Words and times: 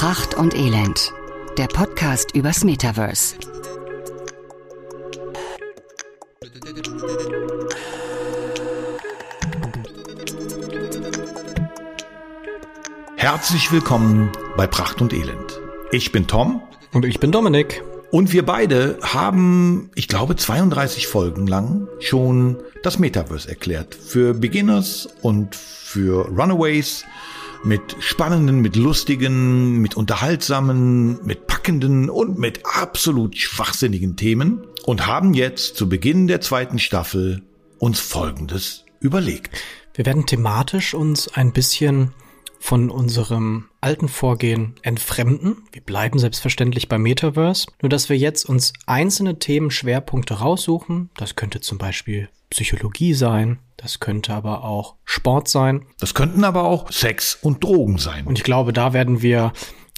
Pracht 0.00 0.32
und 0.32 0.54
Elend, 0.54 1.12
der 1.58 1.66
Podcast 1.66 2.34
übers 2.34 2.64
Metaverse. 2.64 3.34
Herzlich 13.16 13.70
willkommen 13.70 14.32
bei 14.56 14.66
Pracht 14.66 15.02
und 15.02 15.12
Elend. 15.12 15.60
Ich 15.92 16.12
bin 16.12 16.26
Tom. 16.26 16.62
Und 16.94 17.04
ich 17.04 17.20
bin 17.20 17.30
Dominik. 17.30 17.82
Und 18.10 18.32
wir 18.32 18.46
beide 18.46 18.96
haben, 19.02 19.90
ich 19.94 20.08
glaube, 20.08 20.34
32 20.34 21.08
Folgen 21.08 21.46
lang 21.46 21.88
schon 21.98 22.56
das 22.82 22.98
Metaverse 22.98 23.50
erklärt. 23.50 23.94
Für 23.96 24.32
Beginners 24.32 25.10
und 25.20 25.54
für 25.54 26.26
Runaways. 26.26 27.04
Mit 27.62 27.96
spannenden, 28.00 28.60
mit 28.60 28.74
lustigen, 28.74 29.78
mit 29.82 29.94
unterhaltsamen, 29.94 31.24
mit 31.24 31.46
packenden 31.46 32.08
und 32.08 32.38
mit 32.38 32.62
absolut 32.64 33.36
schwachsinnigen 33.36 34.16
Themen. 34.16 34.66
Und 34.84 35.06
haben 35.06 35.34
jetzt 35.34 35.76
zu 35.76 35.88
Beginn 35.88 36.26
der 36.26 36.40
zweiten 36.40 36.78
Staffel 36.78 37.42
uns 37.78 38.00
Folgendes 38.00 38.84
überlegt. 39.00 39.50
Wir 39.94 40.06
werden 40.06 40.24
thematisch 40.24 40.94
uns 40.94 41.28
ein 41.28 41.52
bisschen 41.52 42.12
von 42.60 42.90
unserem 42.90 43.64
alten 43.80 44.06
Vorgehen 44.06 44.74
entfremden. 44.82 45.64
Wir 45.72 45.82
bleiben 45.82 46.18
selbstverständlich 46.18 46.88
beim 46.88 47.02
Metaverse, 47.02 47.66
nur 47.80 47.88
dass 47.88 48.08
wir 48.08 48.18
jetzt 48.18 48.44
uns 48.44 48.74
einzelne 48.86 49.38
Themenschwerpunkte 49.38 50.34
raussuchen. 50.34 51.10
Das 51.16 51.34
könnte 51.34 51.60
zum 51.60 51.78
Beispiel 51.78 52.28
Psychologie 52.50 53.14
sein, 53.14 53.58
das 53.76 53.98
könnte 53.98 54.34
aber 54.34 54.62
auch 54.62 54.96
Sport 55.04 55.48
sein. 55.48 55.86
Das 55.98 56.14
könnten 56.14 56.44
aber 56.44 56.64
auch 56.64 56.92
Sex 56.92 57.38
und 57.40 57.64
Drogen 57.64 57.96
sein. 57.96 58.26
Und 58.26 58.36
ich 58.36 58.44
glaube, 58.44 58.72
da 58.74 58.92
werden 58.92 59.22
wir 59.22 59.52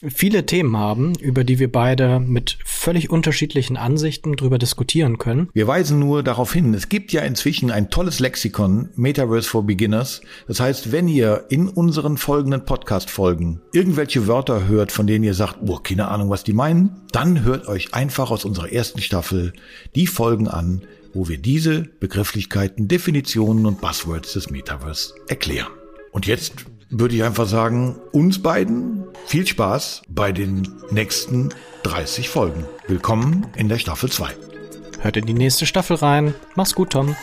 viele 0.09 0.47
Themen 0.47 0.77
haben, 0.77 1.15
über 1.21 1.45
die 1.45 1.59
wir 1.59 1.71
beide 1.71 2.21
mit 2.21 2.59
völlig 2.65 3.11
unterschiedlichen 3.11 3.77
Ansichten 3.77 4.37
drüber 4.37 4.59
diskutieren 4.59 5.19
können. 5.19 5.49
Wir 5.53 5.67
weisen 5.67 5.99
nur 5.99 6.23
darauf 6.23 6.53
hin, 6.53 6.75
es 6.75 6.89
gibt 6.89 7.13
ja 7.13 7.23
inzwischen 7.23 7.71
ein 7.71 7.91
tolles 7.91 8.21
Lexikon, 8.21 8.89
Metaverse 8.97 9.49
for 9.49 9.65
Beginners. 9.65 10.21
Das 10.49 10.61
heißt, 10.61 10.93
wenn 10.93 11.09
ihr 11.09 11.45
in 11.49 11.69
unseren 11.69 12.17
folgenden 12.17 12.65
Podcast-Folgen 12.65 13.61
irgendwelche 13.73 14.27
Wörter 14.27 14.67
hört, 14.67 14.93
von 14.93 15.07
denen 15.07 15.25
ihr 15.25 15.35
sagt, 15.35 15.65
boah, 15.65 15.83
keine 15.83 16.09
Ahnung, 16.09 16.31
was 16.31 16.45
die 16.45 16.53
meinen, 16.53 17.03
dann 17.13 17.45
hört 17.45 17.69
euch 17.69 17.95
einfach 17.95 18.31
aus 18.31 18.45
unserer 18.45 18.73
ersten 18.73 19.01
Staffel 19.01 19.53
die 19.95 20.07
Folgen 20.07 20.49
an, 20.49 20.83
wo 21.15 21.29
wir 21.29 21.39
diese 21.39 21.83
Begrifflichkeiten, 21.83 22.89
Definitionen 22.89 23.67
und 23.67 23.81
Buzzwords 23.81 24.33
des 24.33 24.51
Metaverse 24.51 25.15
erklären. 25.29 25.69
Und 26.11 26.27
jetzt 26.27 26.67
würde 26.93 27.17
ich 27.17 27.25
einfach 27.25 27.49
sagen, 27.49 27.97
uns 28.13 28.43
beiden 28.43 29.05
viel 29.25 29.47
Spaß 29.47 30.03
bei 30.09 30.31
den 30.31 30.69
nächsten 30.91 31.49
30 31.85 32.29
Folgen. 32.29 32.67
Willkommen 32.87 33.47
in 33.57 33.69
der 33.69 33.79
Staffel 33.79 34.11
2. 34.11 34.29
Hört 35.01 35.17
in 35.17 35.25
die 35.25 35.33
nächste 35.33 35.65
Staffel 35.65 35.97
rein. 35.97 36.35
Mach's 36.55 36.75
gut, 36.75 36.91
Tom. 36.91 37.17